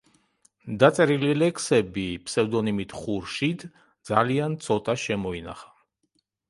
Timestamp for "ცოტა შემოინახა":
4.69-5.73